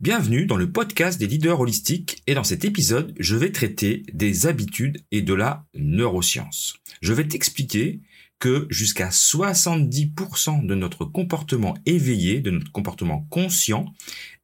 [0.00, 4.46] Bienvenue dans le podcast des leaders holistiques et dans cet épisode, je vais traiter des
[4.46, 6.78] habitudes et de la neuroscience.
[7.02, 8.00] Je vais t'expliquer
[8.38, 13.92] que jusqu'à 70% de notre comportement éveillé, de notre comportement conscient,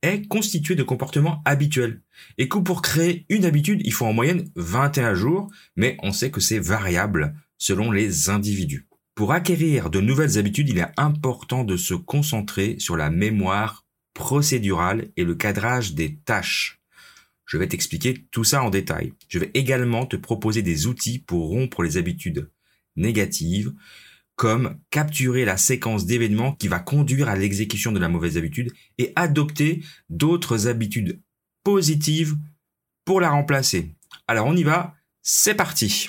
[0.03, 2.03] est constitué de comportements habituels.
[2.37, 6.31] Et que pour créer une habitude, il faut en moyenne 21 jours, mais on sait
[6.31, 8.89] que c'est variable selon les individus.
[9.15, 13.86] Pour acquérir de nouvelles habitudes, il est important de se concentrer sur la mémoire
[14.17, 16.81] procédural et le cadrage des tâches.
[17.45, 19.13] Je vais t'expliquer tout ça en détail.
[19.29, 22.51] Je vais également te proposer des outils pour rompre les habitudes
[22.97, 23.75] négatives,
[24.35, 29.13] comme capturer la séquence d'événements qui va conduire à l'exécution de la mauvaise habitude et
[29.17, 31.21] adopter d'autres habitudes
[31.63, 32.37] positives
[33.05, 33.95] pour la remplacer.
[34.27, 36.09] Alors on y va, c'est parti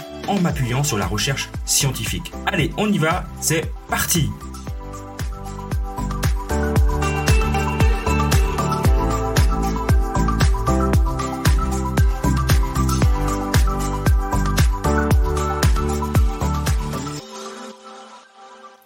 [0.27, 2.31] en m'appuyant sur la recherche scientifique.
[2.45, 4.29] Allez, on y va, c'est parti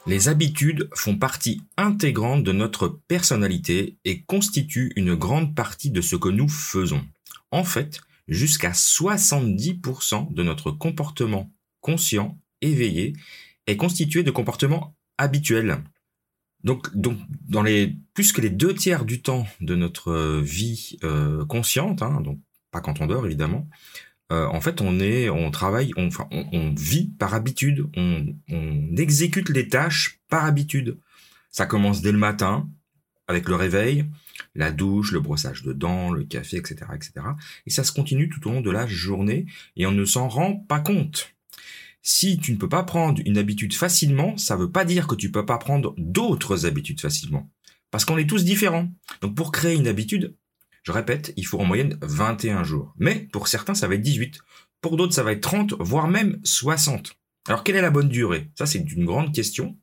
[0.08, 6.16] Les habitudes font partie intégrante de notre personnalité et constituent une grande partie de ce
[6.16, 7.03] que nous faisons.
[7.50, 13.13] En fait, jusqu'à 70% de notre comportement conscient, éveillé,
[13.68, 15.84] est constitué de comportements habituels.
[16.63, 17.63] Donc, donc dans
[18.13, 22.40] plus que les deux tiers du temps de notre vie euh, consciente, hein, donc
[22.72, 23.69] pas quand on dort évidemment,
[24.31, 30.19] euh, en fait on est, on travaille, on, vit par habitude, on exécute les tâches
[30.28, 30.97] par habitude.
[31.52, 32.68] Ça commence dès le matin
[33.28, 34.06] avec le réveil,
[34.53, 37.13] la douche, le brossage de dents, le café, etc., etc.
[37.66, 40.56] Et ça se continue tout au long de la journée et on ne s'en rend
[40.56, 41.35] pas compte.
[42.01, 45.16] Si tu ne peux pas prendre une habitude facilement, ça ne veut pas dire que
[45.16, 47.50] tu peux pas prendre d'autres habitudes facilement.
[47.90, 48.91] Parce qu'on est tous différents.
[49.22, 50.35] Donc pour créer une habitude,
[50.84, 52.94] je répète, il faut en moyenne 21 jours.
[53.00, 54.40] Mais pour certains, ça va être 18.
[54.81, 57.18] Pour d'autres, ça va être 30, voire même 60.
[57.47, 58.51] Alors quelle est la bonne durée?
[58.56, 59.75] Ça, c'est une grande question.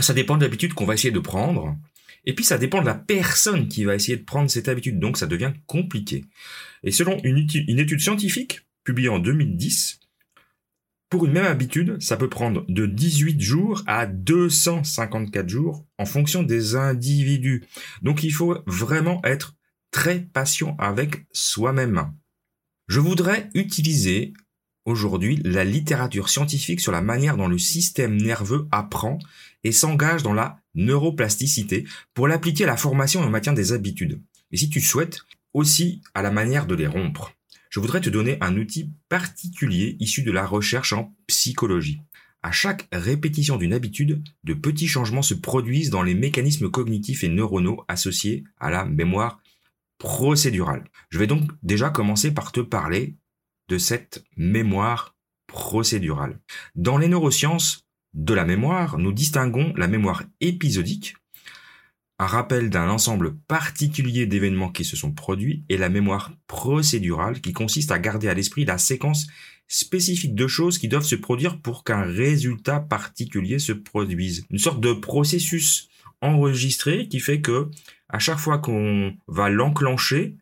[0.00, 1.76] Ça dépend de l'habitude qu'on va essayer de prendre.
[2.24, 5.16] Et puis ça dépend de la personne qui va essayer de prendre cette habitude, donc
[5.16, 6.24] ça devient compliqué.
[6.82, 10.00] Et selon une, étude scientifique publiée en 2010,
[11.08, 16.42] pour une même habitude, ça peut prendre de 18 jours à 254 jours en fonction
[16.42, 17.64] des individus.
[18.00, 19.54] Donc il faut vraiment être
[19.90, 22.12] très patient avec soi-même.
[22.88, 24.32] Je voudrais utiliser
[24.84, 29.18] aujourd'hui la littérature scientifique sur la manière dont le système nerveux apprend
[29.64, 31.84] et s'engage dans la neuroplasticité
[32.14, 34.20] pour l'appliquer à la formation et au maintien des habitudes.
[34.50, 35.20] Et si tu souhaites,
[35.54, 37.32] aussi à la manière de les rompre.
[37.70, 42.00] Je voudrais te donner un outil particulier issu de la recherche en psychologie.
[42.42, 47.28] À chaque répétition d'une habitude, de petits changements se produisent dans les mécanismes cognitifs et
[47.28, 49.40] neuronaux associés à la mémoire
[49.98, 50.84] procédurale.
[51.10, 53.16] Je vais donc déjà commencer par te parler
[53.68, 56.38] de cette mémoire procédurale.
[56.74, 61.16] Dans les neurosciences de la mémoire, nous distinguons la mémoire épisodique,
[62.18, 67.52] un rappel d'un ensemble particulier d'événements qui se sont produits, et la mémoire procédurale qui
[67.52, 69.26] consiste à garder à l'esprit la séquence
[69.68, 74.44] spécifique de choses qui doivent se produire pour qu'un résultat particulier se produise.
[74.50, 75.88] Une sorte de processus
[76.20, 77.68] enregistré qui fait que
[78.08, 80.36] à chaque fois qu'on va l'enclencher,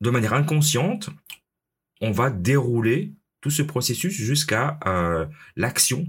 [0.00, 1.10] de manière inconsciente,
[2.00, 5.26] on va dérouler tout ce processus jusqu'à euh,
[5.56, 6.06] l'action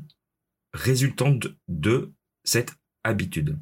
[0.73, 3.57] résultante de cette habitude.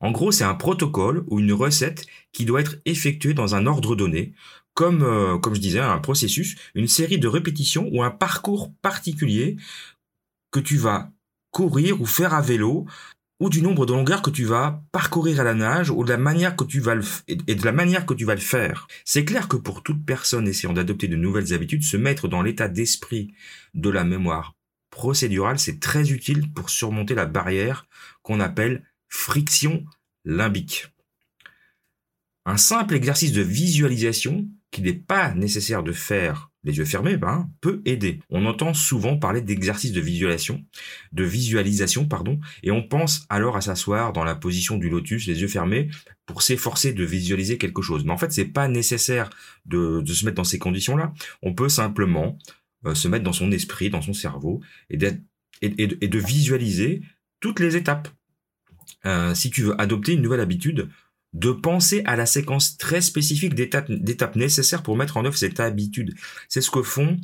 [0.00, 3.96] En gros, c'est un protocole ou une recette qui doit être effectuée dans un ordre
[3.96, 4.32] donné,
[4.74, 9.56] comme, euh, comme je disais, un processus, une série de répétitions ou un parcours particulier
[10.50, 11.10] que tu vas
[11.50, 12.86] courir ou faire à vélo
[13.42, 16.16] ou du nombre de longueurs que tu vas parcourir à la nage ou de la
[16.16, 16.94] manière que tu vas
[17.26, 18.86] et de la manière que tu vas le faire.
[19.04, 22.68] C'est clair que pour toute personne essayant d'adopter de nouvelles habitudes, se mettre dans l'état
[22.68, 23.34] d'esprit
[23.74, 24.54] de la mémoire
[24.90, 27.88] procédurale, c'est très utile pour surmonter la barrière
[28.22, 29.84] qu'on appelle friction
[30.24, 30.86] limbique.
[32.46, 37.50] Un simple exercice de visualisation qu'il n'est pas nécessaire de faire les yeux fermés, ben,
[37.60, 38.20] peut aider.
[38.30, 40.64] On entend souvent parler d'exercice de visualisation,
[41.12, 45.40] de visualisation, pardon, et on pense alors à s'asseoir dans la position du lotus, les
[45.40, 45.90] yeux fermés,
[46.24, 48.04] pour s'efforcer de visualiser quelque chose.
[48.04, 49.30] Mais en fait, c'est pas nécessaire
[49.66, 51.12] de, se mettre dans ces conditions-là.
[51.42, 52.38] On peut simplement
[52.86, 54.98] euh, se mettre dans son esprit, dans son cerveau, et,
[55.62, 57.02] et, de visualiser
[57.40, 58.08] toutes les étapes.
[59.04, 60.88] Euh, si tu veux adopter une nouvelle habitude,
[61.32, 66.14] de penser à la séquence très spécifique d'étapes nécessaires pour mettre en œuvre cette habitude.
[66.48, 67.18] C'est ce que font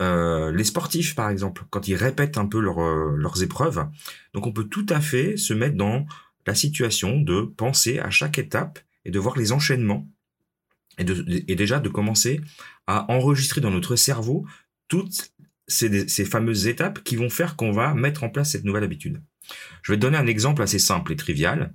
[0.00, 3.86] euh, les sportifs, par exemple, quand ils répètent un peu euh, leurs épreuves.
[4.32, 6.06] Donc on peut tout à fait se mettre dans
[6.46, 10.06] la situation de penser à chaque étape et de voir les enchaînements
[10.98, 12.40] et, déjà de commencer
[12.86, 14.46] à enregistrer dans notre cerveau
[14.88, 15.32] toutes
[15.66, 19.22] ces, ces fameuses étapes qui vont faire qu'on va mettre en place cette nouvelle habitude.
[19.82, 21.72] Je vais te donner un exemple assez simple et trivial.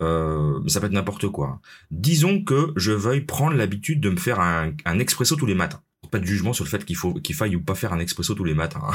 [0.00, 1.60] Euh, ça peut être n'importe quoi.
[1.90, 5.82] Disons que je veuille prendre l'habitude de me faire un, un, expresso tous les matins.
[6.10, 8.34] Pas de jugement sur le fait qu'il faut qu'il faille ou pas faire un expresso
[8.34, 8.80] tous les matins.
[8.82, 8.94] Hein.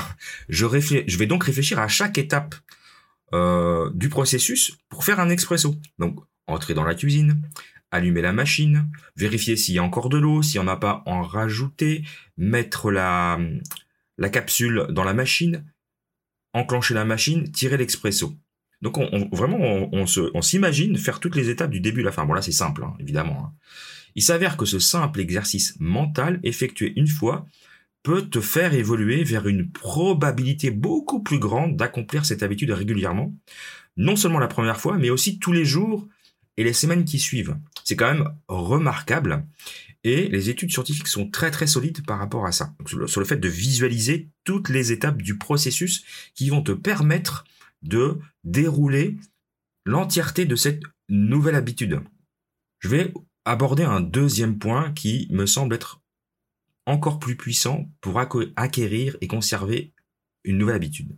[0.49, 2.55] Je, je vais donc réfléchir à chaque étape
[3.33, 5.75] euh, du processus pour faire un expresso.
[5.99, 7.41] Donc entrer dans la cuisine,
[7.91, 11.03] allumer la machine, vérifier s'il y a encore de l'eau, s'il n'y en a pas,
[11.05, 12.03] en rajouter,
[12.37, 13.39] mettre la,
[14.17, 15.65] la capsule dans la machine,
[16.53, 18.35] enclencher la machine, tirer l'expresso.
[18.83, 22.25] Donc on, vraiment, on, s'imagine faire toutes les étapes du début à la fin.
[22.25, 23.45] Bon là c'est simple, hein, évidemment.
[23.45, 23.53] Hein.
[24.15, 27.47] Il s'avère que ce simple exercice mental effectué une fois
[28.03, 33.33] peut te faire évoluer vers une probabilité beaucoup plus grande d'accomplir cette habitude régulièrement,
[33.95, 36.05] non seulement la première fois, mais aussi tous les jours
[36.57, 37.55] et les semaines qui suivent.
[37.85, 39.45] C'est quand même remarquable
[40.03, 42.75] et les études scientifiques sont très très solides par rapport à ça.
[43.07, 46.03] sur le fait de visualiser toutes les étapes du processus
[46.35, 47.45] qui vont te permettre
[47.81, 49.17] de dérouler
[49.85, 52.01] l'entièreté de cette nouvelle habitude.
[52.79, 53.13] Je vais
[53.45, 56.01] aborder un deuxième point qui me semble être
[56.85, 59.93] encore plus puissant pour acquérir et conserver
[60.43, 61.17] une nouvelle habitude.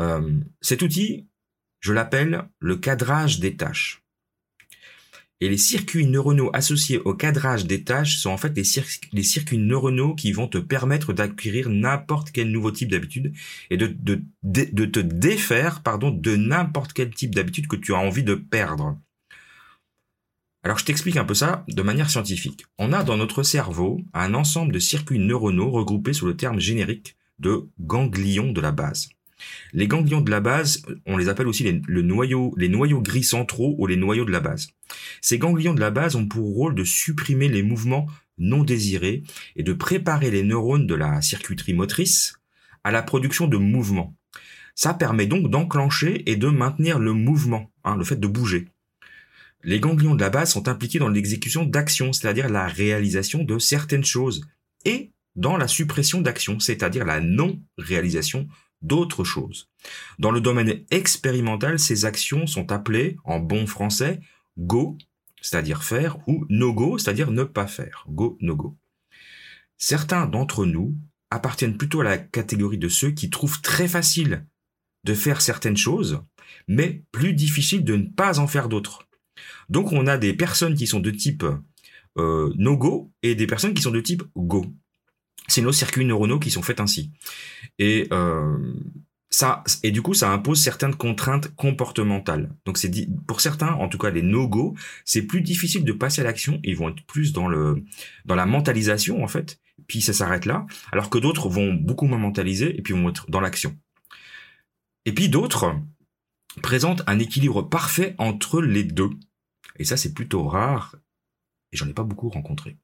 [0.00, 1.28] Euh, cet outil,
[1.80, 4.02] je l'appelle le cadrage des tâches.
[5.42, 10.14] Et les circuits neuronaux associés au cadrage des tâches sont en fait les, circuits neuronaux
[10.14, 13.32] qui vont te permettre d'acquérir n'importe quel nouveau type d'habitude
[13.70, 18.34] et de, te défaire pardon, de n'importe quel type d'habitude que tu as envie de
[18.34, 18.98] perdre.
[20.62, 22.66] Alors je t'explique un peu ça de manière scientifique.
[22.78, 27.16] On a dans notre cerveau un ensemble de circuits neuronaux regroupés sous le terme générique
[27.38, 29.08] de ganglions de la base.
[29.72, 32.02] Les ganglions de la base, on les appelle aussi les, le
[32.56, 34.68] les noyaux gris centraux ou les noyaux de la base.
[35.20, 38.06] Ces ganglions de la base ont pour rôle de supprimer les mouvements
[38.38, 39.22] non désirés
[39.56, 42.34] et de préparer les neurones de la circuiterie motrice
[42.84, 44.16] à la production de mouvements.
[44.74, 48.68] Ça permet donc d'enclencher et de maintenir le mouvement, hein, le fait de bouger.
[49.62, 54.04] Les ganglions de la base sont impliqués dans l'exécution d'actions, c'est-à-dire la réalisation de certaines
[54.04, 54.46] choses,
[54.86, 58.48] et dans la suppression d'actions, c'est-à-dire la non-réalisation
[58.82, 59.68] d'autres choses.
[60.18, 64.20] Dans le domaine expérimental, ces actions sont appelées, en bon français,
[64.58, 64.96] go,
[65.40, 68.04] c'est-à-dire faire, ou no go, c'est-à-dire ne pas faire.
[68.08, 68.76] Go, no go.
[69.78, 70.96] Certains d'entre nous
[71.30, 74.46] appartiennent plutôt à la catégorie de ceux qui trouvent très facile
[75.04, 76.20] de faire certaines choses,
[76.68, 79.08] mais plus difficile de ne pas en faire d'autres.
[79.68, 81.44] Donc on a des personnes qui sont de type
[82.18, 84.66] euh, no go et des personnes qui sont de type go
[85.50, 87.10] c'est nos circuits neuronaux qui sont faits ainsi.
[87.78, 88.74] Et euh,
[89.30, 92.52] ça, et du coup, ça impose certaines contraintes comportementales.
[92.64, 92.90] Donc, c'est
[93.26, 96.60] pour certains, en tout cas les no-go, c'est plus difficile de passer à l'action.
[96.64, 97.84] Ils vont être plus dans le
[98.24, 99.58] dans la mentalisation en fait.
[99.86, 100.66] Puis ça s'arrête là.
[100.92, 103.76] Alors que d'autres vont beaucoup moins mentaliser et puis vont être dans l'action.
[105.04, 105.74] Et puis d'autres
[106.62, 109.10] présentent un équilibre parfait entre les deux.
[109.78, 110.96] Et ça, c'est plutôt rare.
[111.72, 112.76] Et j'en ai pas beaucoup rencontré.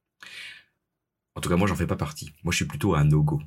[1.37, 2.31] En tout cas, moi, j'en fais pas partie.
[2.43, 3.39] Moi, je suis plutôt un no-go.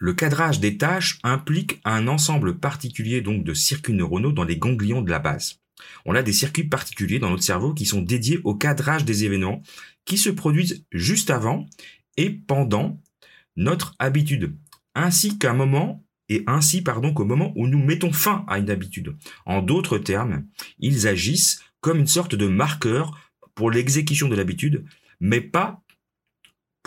[0.00, 5.02] Le cadrage des tâches implique un ensemble particulier donc de circuits neuronaux dans les ganglions
[5.02, 5.60] de la base.
[6.04, 9.62] On a des circuits particuliers dans notre cerveau qui sont dédiés au cadrage des événements
[10.04, 11.66] qui se produisent juste avant
[12.16, 13.00] et pendant
[13.54, 14.56] notre habitude,
[14.96, 19.16] ainsi qu'un moment et ainsi pardon qu'au moment où nous mettons fin à une habitude.
[19.46, 20.44] En d'autres termes,
[20.80, 23.16] ils agissent comme une sorte de marqueur
[23.54, 24.84] pour l'exécution de l'habitude,
[25.20, 25.84] mais pas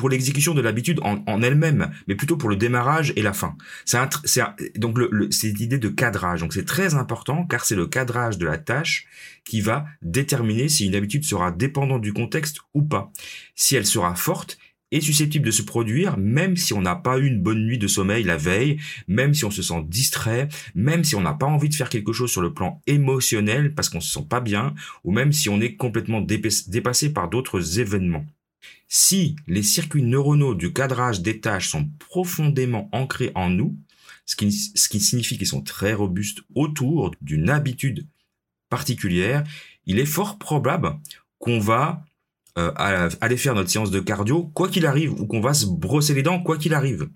[0.01, 3.55] pour l'exécution de l'habitude en, elle-même, mais plutôt pour le démarrage et la fin.
[3.85, 3.99] C'est
[4.75, 6.39] donc le, cette idée de cadrage.
[6.39, 9.05] Donc c'est très important car c'est le cadrage de la tâche
[9.45, 13.11] qui va déterminer si une habitude sera dépendante du contexte ou pas,
[13.53, 14.57] si elle sera forte
[14.91, 17.87] est susceptible de se produire même si on n'a pas eu une bonne nuit de
[17.87, 21.69] sommeil la veille, même si on se sent distrait, même si on n'a pas envie
[21.69, 25.11] de faire quelque chose sur le plan émotionnel parce qu'on se sent pas bien, ou
[25.11, 28.25] même si on est complètement dépassé par d'autres événements.
[28.93, 33.77] Si les circuits neuronaux du cadrage des tâches sont profondément ancrés en nous,
[34.25, 38.05] ce qui, ce qui signifie qu'ils sont très robustes autour d'une habitude
[38.69, 39.45] particulière,
[39.85, 40.99] il est fort probable
[41.39, 42.03] qu'on va
[42.57, 46.13] euh, aller faire notre séance de cardio quoi qu'il arrive ou qu'on va se brosser
[46.13, 47.07] les dents quoi qu'il arrive.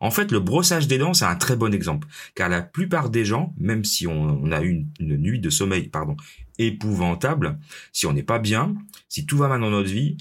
[0.00, 3.24] En fait, le brossage des dents, c'est un très bon exemple, car la plupart des
[3.24, 6.16] gens, même si on, a eu une, nuit de sommeil, pardon,
[6.58, 7.58] épouvantable,
[7.92, 8.76] si on n'est pas bien,
[9.08, 10.16] si tout va mal dans notre vie,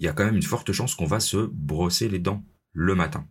[0.00, 2.42] il y a quand même une forte chance qu'on va se brosser les dents
[2.72, 3.26] le matin.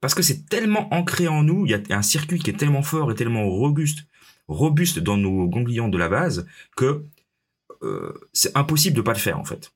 [0.00, 2.82] Parce que c'est tellement ancré en nous, il y a un circuit qui est tellement
[2.82, 6.46] fort et tellement robuste dans nos ganglions de la base
[6.76, 7.02] que
[7.82, 9.72] euh, c'est impossible de pas le faire en fait.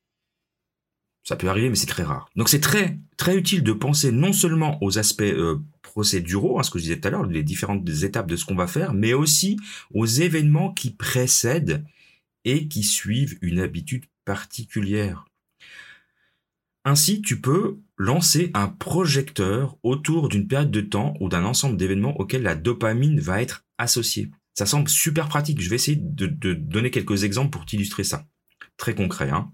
[1.25, 2.31] Ça peut arriver, mais c'est très rare.
[2.37, 6.71] Donc c'est très très utile de penser non seulement aux aspects euh, procéduraux, hein, ce
[6.71, 9.13] que je disais tout à l'heure, les différentes étapes de ce qu'on va faire, mais
[9.13, 9.59] aussi
[9.93, 11.85] aux événements qui précèdent
[12.45, 15.30] et qui suivent une habitude particulière.
[16.85, 22.19] Ainsi, tu peux lancer un projecteur autour d'une période de temps ou d'un ensemble d'événements
[22.19, 24.31] auxquels la dopamine va être associée.
[24.55, 25.61] Ça semble super pratique.
[25.61, 28.27] Je vais essayer de, donner quelques exemples pour t'illustrer ça.
[28.77, 29.53] Très concret, hein.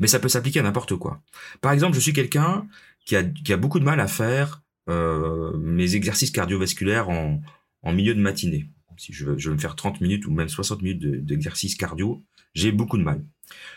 [0.00, 1.22] Mais ça peut s'appliquer à n'importe quoi.
[1.60, 2.66] Par exemple, je suis quelqu'un
[3.04, 7.42] qui a, beaucoup de mal à faire euh, mes exercices cardiovasculaires en,
[7.84, 8.70] milieu de matinée.
[8.96, 12.24] Si je veux, je veux me faire 30 minutes ou même 60 minutes d'exercice cardio,
[12.54, 13.24] j'ai beaucoup de mal.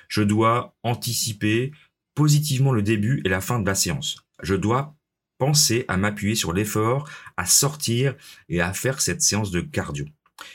[0.07, 1.71] Je dois anticiper
[2.15, 4.25] positivement le début et la fin de la séance.
[4.41, 4.95] Je dois
[5.37, 8.15] penser à m'appuyer sur l'effort, à sortir
[8.49, 10.05] et à faire cette séance de cardio.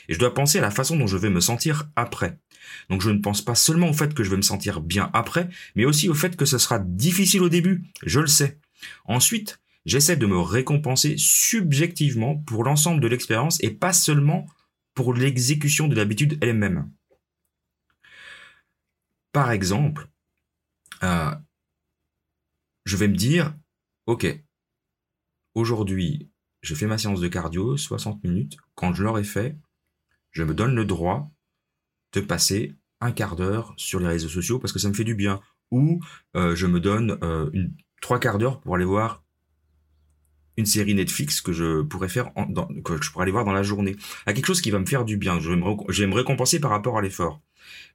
[0.09, 2.37] Et je dois penser à la façon dont je vais me sentir après.
[2.89, 5.49] Donc je ne pense pas seulement au fait que je vais me sentir bien après,
[5.75, 8.59] mais aussi au fait que ce sera difficile au début, je le sais.
[9.05, 14.47] Ensuite, j'essaie de me récompenser subjectivement pour l'ensemble de l'expérience et pas seulement
[14.93, 16.89] pour l'exécution de l'habitude elle-même.
[19.31, 20.07] Par exemple,
[21.03, 21.31] euh,
[22.91, 23.55] je vais me dire,
[24.05, 24.27] ok,
[25.55, 26.29] aujourd'hui,
[26.61, 28.57] je fais ma séance de cardio, 60 minutes.
[28.75, 29.57] Quand je l'aurai fait,
[30.31, 31.31] je me donne le droit
[32.11, 35.15] de passer un quart d'heure sur les réseaux sociaux parce que ça me fait du
[35.15, 35.39] bien.
[35.71, 36.01] Ou
[36.35, 37.49] euh, je me donne euh,
[38.01, 39.23] trois quarts d'heure pour aller voir
[40.57, 43.95] une série Netflix que je pourrais faire je pourrais aller voir dans la journée.
[44.25, 45.39] À quelque chose qui va me faire du bien.
[45.39, 45.49] Je
[45.87, 47.41] je vais me récompenser par rapport à l'effort.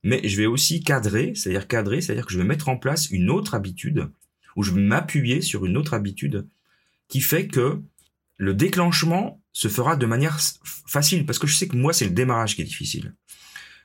[0.03, 3.29] Mais je vais aussi cadrer, c'est-à-dire cadrer, c'est-à-dire que je vais mettre en place une
[3.29, 4.11] autre habitude
[4.57, 6.47] ou je vais m'appuyer sur une autre habitude
[7.09, 7.81] qui fait que
[8.39, 10.39] le déclenchement se fera de manière
[10.87, 13.15] facile parce que je sais que moi c'est le démarrage qui est difficile.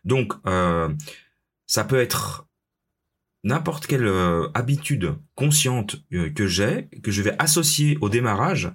[0.04, 0.90] Donc euh,
[1.68, 2.48] ça peut être
[3.44, 8.72] n'importe quelle euh, habitude consciente euh, que j'ai que je vais associer au démarrage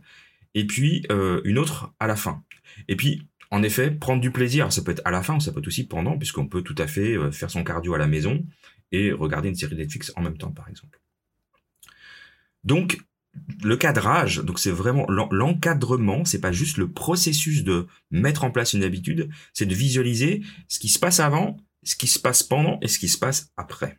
[0.54, 1.06] et puis
[1.44, 2.42] une autre à la fin.
[2.88, 5.60] Et puis en effet prendre du plaisir, ça peut être à la fin ça peut
[5.60, 8.42] être aussi pendant puisqu'on peut tout à fait faire son cardio à la maison
[8.92, 10.98] et regarder une série Netflix en même temps par exemple.
[12.66, 12.98] Donc
[13.62, 18.72] le cadrage, donc c'est vraiment l'encadrement, c'est pas juste le processus de mettre en place
[18.72, 22.78] une habitude, c'est de visualiser ce qui se passe avant, ce qui se passe pendant
[22.82, 23.98] et ce qui se passe après.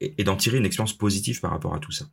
[0.00, 2.06] Et, d'en tirer une expérience positive par rapport à tout ça.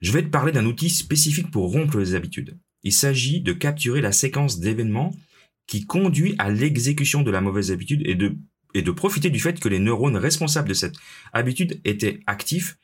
[0.00, 2.58] Je vais te parler d'un outil spécifique pour rompre les habitudes.
[2.82, 5.14] Il s'agit de capturer la séquence d'événements
[5.66, 8.36] qui conduit à l'exécution de la mauvaise habitude et de,
[8.74, 10.96] et de profiter du fait que les neurones responsables de cette
[11.32, 12.76] habitude étaient actifs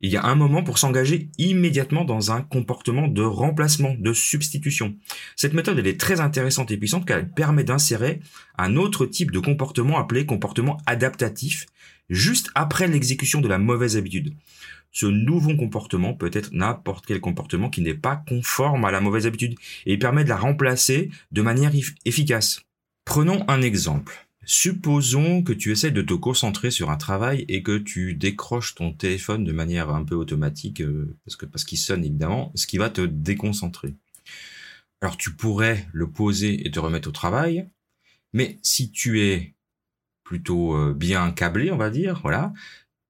[0.00, 4.96] il y a un moment pour s'engager immédiatement dans un comportement de remplacement, de substitution.
[5.36, 8.20] Cette méthode, elle est très intéressante et puissante car elle permet d'insérer
[8.58, 11.66] un autre type de comportement appelé comportement adaptatif
[12.10, 14.34] juste après l'exécution de la mauvaise habitude.
[14.92, 19.26] Ce nouveau comportement peut être n'importe quel comportement qui n'est pas conforme à la mauvaise
[19.26, 21.72] habitude et permet de la remplacer de manière
[22.04, 22.62] efficace.
[23.04, 24.25] Prenons un exemple.
[24.48, 28.92] Supposons que tu essaies de te concentrer sur un travail et que tu décroches ton
[28.92, 32.78] téléphone de manière un peu automatique, euh, parce que parce qu'il sonne évidemment, ce qui
[32.78, 33.96] va te déconcentrer.
[35.00, 37.68] Alors tu pourrais le poser et te remettre au travail,
[38.32, 39.56] mais si tu es
[40.22, 42.52] plutôt euh, bien câblé, on va dire, voilà,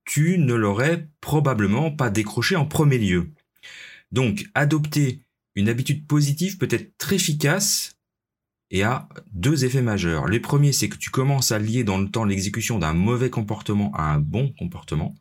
[0.07, 3.31] tu ne l'aurais probablement pas décroché en premier lieu.
[4.11, 5.21] Donc adopter
[5.55, 7.96] une habitude positive peut être très efficace
[8.71, 10.27] et a deux effets majeurs.
[10.27, 13.93] Les premiers, c'est que tu commences à lier dans le temps l'exécution d'un mauvais comportement
[13.95, 15.15] à un bon comportement,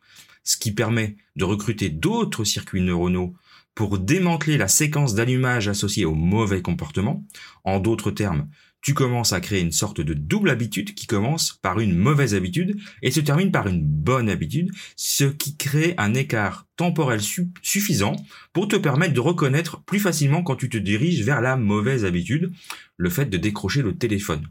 [0.44, 3.36] ce qui permet de recruter d'autres circuits neuronaux
[3.76, 7.24] pour démanteler la séquence d'allumage associée au mauvais comportement.
[7.66, 8.48] En d'autres termes,
[8.86, 12.80] tu commences à créer une sorte de double habitude qui commence par une mauvaise habitude
[13.02, 17.20] et se termine par une bonne habitude, ce qui crée un écart temporel
[17.64, 18.16] suffisant
[18.54, 22.54] pour te permettre de reconnaître plus facilement quand tu te diriges vers la mauvaise habitude,
[22.98, 24.48] le fait de décrocher le téléphone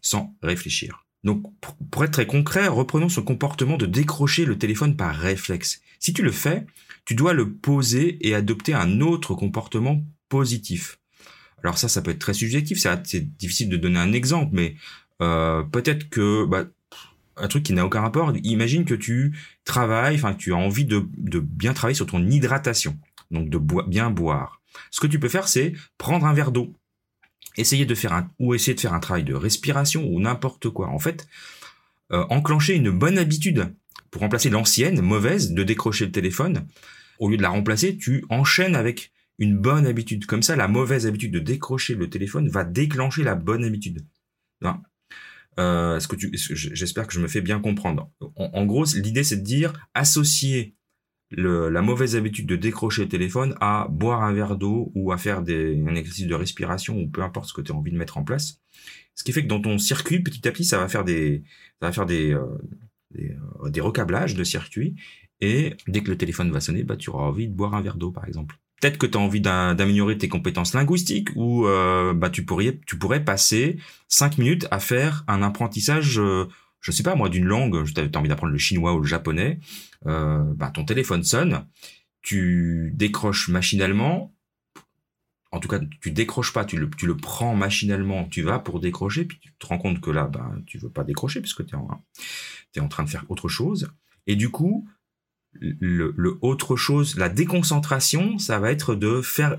[0.00, 1.04] sans réfléchir.
[1.22, 1.42] Donc,
[1.90, 5.82] pour être très concret, reprenons ce comportement de décrocher le téléphone par réflexe.
[5.98, 6.64] Si tu le fais,
[7.04, 10.98] tu dois le poser et adopter un autre comportement positif.
[11.64, 14.76] Alors ça, ça peut être très subjectif, c'est difficile de donner un exemple, mais
[15.22, 16.66] euh, peut-être que bah,
[17.36, 18.32] un truc qui n'a aucun rapport.
[18.42, 21.00] Imagine que tu travailles, enfin tu as envie de,
[21.40, 22.98] bien travailler sur ton hydratation,
[23.30, 24.60] donc de bien boire.
[24.90, 26.74] Ce que tu peux faire, c'est prendre un verre d'eau,
[27.56, 30.88] essayer de faire un ou essayer de faire un travail de respiration ou n'importe quoi.
[30.88, 31.26] En fait,
[32.12, 33.74] euh, enclencher une bonne habitude
[34.10, 36.66] pour remplacer l'ancienne mauvaise de décrocher le téléphone.
[37.18, 40.26] Au lieu de la remplacer, tu enchaînes avec une bonne habitude.
[40.26, 44.06] Comme ça, la mauvaise habitude de décrocher le téléphone va déclencher la bonne habitude.
[44.62, 44.82] Hein?
[45.58, 48.10] Euh, j'espère que je me fais bien comprendre.
[48.36, 50.74] En, gros, l'idée c'est de dire associer
[51.30, 55.38] la mauvaise habitude de décrocher le téléphone à boire un verre d'eau ou à faire
[55.38, 58.24] un exercice de respiration ou peu importe ce que tu as envie de mettre en
[58.24, 58.60] place.
[59.14, 61.44] Ce qui fait que dans ton circuit, petit à petit, ça va faire des,
[61.82, 62.58] euh,
[63.16, 64.96] euh, recablages de circuit.
[65.40, 67.96] Et dès que le téléphone va sonner, bah, tu auras envie de boire un verre
[67.96, 72.28] d'eau, par exemple peut-être que tu as envie d'améliorer tes compétences linguistiques ou euh, bah,
[72.28, 76.48] tu, pourrais, passer cinq minutes à faire un apprentissage, euh,
[76.80, 79.58] je sais pas moi, d'une langue, tu as envie d'apprendre le chinois ou le japonais,
[80.06, 81.66] euh, bah, ton téléphone sonne,
[82.20, 84.34] tu décroches machinalement,
[85.50, 88.80] en tout cas tu décroches pas, tu le, tu le prends machinalement, tu vas pour
[88.80, 91.74] décrocher, puis tu te rends compte que là, bah, tu veux pas décrocher puisque tu
[91.74, 91.78] es,
[92.76, 93.88] es en train de faire autre chose.
[94.26, 94.86] Et du coup,
[95.60, 99.58] le, autre chose, la déconcentration, ça va être de faire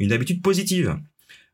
[0.00, 0.96] une habitude positive.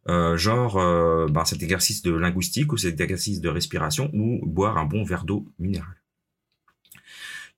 [0.08, 4.78] Euh, genre euh, ben, cet exercice de linguistique ou cet exercice de respiration ou boire
[4.78, 6.00] un bon verre d'eau minérale.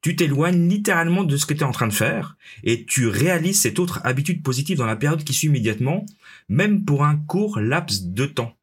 [0.01, 3.63] Tu t'éloignes littéralement de ce que tu es en train de faire et tu réalises
[3.63, 6.05] cette autre habitude positive dans la période qui suit immédiatement,
[6.49, 8.57] même pour un court laps de temps.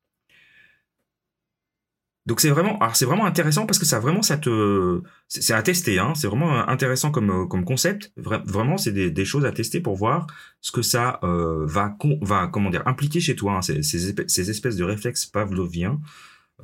[2.29, 5.97] Donc c'est vraiment, c'est vraiment intéressant parce que ça vraiment ça te, c'est à tester,
[5.97, 6.13] hein.
[6.13, 8.13] C'est vraiment intéressant comme comme concept.
[8.17, 10.27] vraiment, c'est des, choses à tester pour voir
[10.61, 13.53] ce que ça euh, va va comment dire impliquer chez toi.
[13.55, 13.61] Hein.
[13.63, 15.99] Ces, ces, espèces de réflexes pavloviens.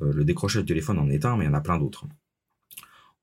[0.02, 2.04] Euh, le décrocher du téléphone en est un, mais il y en a plein d'autres.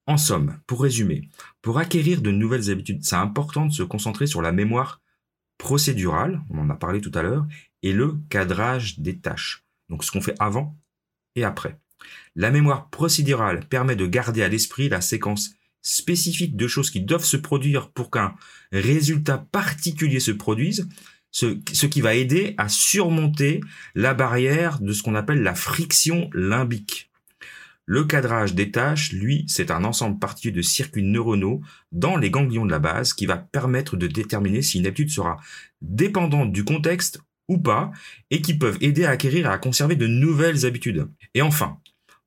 [0.05, 1.29] En somme, pour résumer,
[1.61, 4.99] pour acquérir de nouvelles habitudes, c'est important de se concentrer sur la mémoire
[5.57, 7.45] procédurale, on en a parlé tout à l'heure,
[7.83, 9.63] et le cadrage des tâches.
[9.87, 10.75] Donc ce qu'on fait avant
[11.35, 11.79] et après.
[12.35, 17.25] La mémoire procédurale permet de garder à l'esprit la séquence spécifique de choses qui doivent
[17.25, 18.33] se produire pour qu'un
[18.71, 20.87] résultat particulier se produise,
[21.31, 23.59] ce, qui va aider à surmonter
[23.95, 27.11] la barrière de ce qu'on appelle la friction limbique.
[27.85, 31.61] Le cadrage des tâches, lui, c'est un ensemble particulier de circuits neuronaux
[31.91, 35.37] dans les ganglions de la base qui va permettre de déterminer si une habitude sera
[35.81, 37.91] dépendante du contexte ou pas
[38.31, 41.09] et qui peuvent aider à acquérir et à conserver de nouvelles habitudes.
[41.33, 41.79] Et enfin,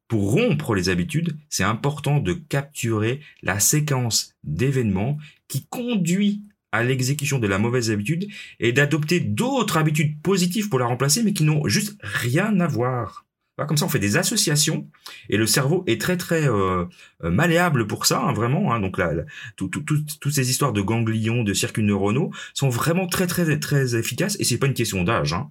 [0.08, 6.42] pour rompre les habitudes, c'est important de capturer la séquence d'événements qui conduit
[6.72, 8.28] à l'exécution de la mauvaise habitude
[8.60, 13.26] et d'adopter d'autres habitudes positives pour la remplacer, mais qui n'ont juste rien à voir.
[13.64, 14.86] Comme ça, on fait des associations
[15.30, 16.84] et le cerveau est très très euh,
[17.24, 18.74] euh, malléable pour ça, hein, vraiment.
[18.74, 18.80] Hein.
[18.80, 19.12] donc là,
[19.56, 24.44] toutes ces histoires de ganglions, de circuits neuronaux sont vraiment très très très efficaces et
[24.44, 25.32] c'est pas une question d'âge.
[25.32, 25.50] Hein.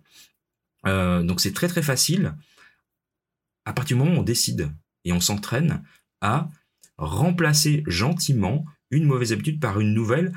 [0.86, 2.36] Euh, donc c'est très très facile
[3.66, 4.72] à partir du moment où on décide
[5.04, 5.84] et on s'entraîne
[6.22, 6.50] à
[6.98, 10.32] remplacer gentiment une mauvaise habitude par une nouvelle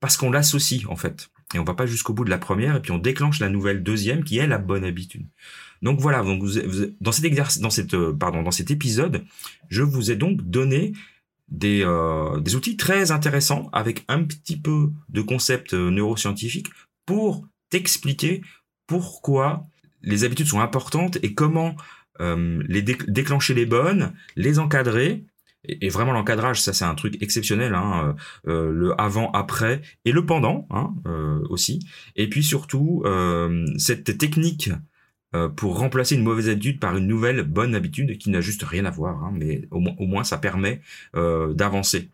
[0.00, 1.30] parce qu'on l'associe en fait.
[1.54, 3.82] Et on va pas jusqu'au bout de la première et puis on déclenche la nouvelle
[3.82, 5.26] deuxième qui est la bonne habitude.
[5.82, 6.42] Donc voilà, donc
[7.00, 9.24] dans cet exercice, dans cette, euh, pardon, dans cet épisode,
[9.68, 10.92] je vous ai donc donné
[11.48, 16.68] des, euh, des outils très intéressants avec un petit peu de concepts euh, neuroscientifiques
[17.04, 18.42] pour t'expliquer
[18.86, 19.64] pourquoi
[20.02, 21.76] les habitudes sont importantes et comment
[22.20, 25.24] euh, les déclencher les bonnes, les encadrer.
[25.64, 30.26] Et, vraiment l'encadrage, ça c'est un truc exceptionnel, hein, euh, euh, le avant-après et le
[30.26, 30.92] pendant hein,
[31.50, 31.86] aussi.
[32.16, 33.04] Et puis surtout
[33.78, 34.70] cette technique
[35.56, 38.90] pour remplacer une mauvaise habitude par une nouvelle bonne habitude qui n'a juste rien à
[38.90, 40.82] voir, hein, mais au, moins ça permet
[41.14, 42.10] d'avancer.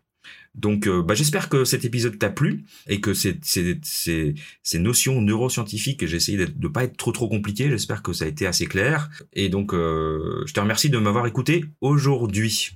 [0.55, 6.05] Donc euh, bah, j'espère que cet épisode t'a plu et que ces, ces, notions neuroscientifiques,
[6.05, 8.65] j'ai essayé de ne pas être trop trop compliqué, j'espère que ça a été assez
[8.65, 9.09] clair.
[9.33, 12.71] Et donc euh, je te remercie de m'avoir écouté aujourd'hui.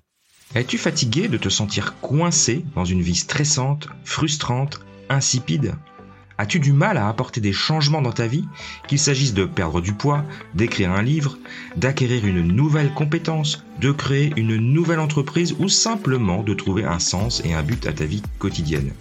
[0.56, 5.74] Es-tu fatigué de te sentir coincé dans une vie stressante, frustrante, insipide?
[6.38, 8.46] As-tu du mal à apporter des changements dans ta vie,
[8.88, 11.38] qu'il s'agisse de perdre du poids, d'écrire un livre,
[11.78, 17.42] d'acquérir une nouvelle compétence, de créer une nouvelle entreprise ou simplement de trouver un sens
[17.46, 18.92] et un but à ta vie quotidienne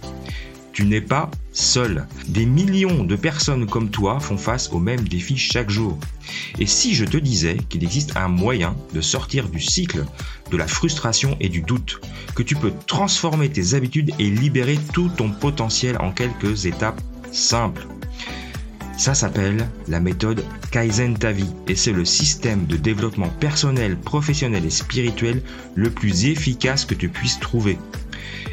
[0.73, 2.07] tu n'es pas seul.
[2.27, 5.99] Des millions de personnes comme toi font face aux mêmes défis chaque jour.
[6.59, 10.05] Et si je te disais qu'il existe un moyen de sortir du cycle
[10.49, 12.01] de la frustration et du doute,
[12.35, 17.01] que tu peux transformer tes habitudes et libérer tout ton potentiel en quelques étapes
[17.33, 17.87] simples
[18.97, 24.69] ça s'appelle la méthode Kaizen Tavi et c'est le système de développement personnel, professionnel et
[24.69, 25.43] spirituel
[25.75, 27.77] le plus efficace que tu puisses trouver.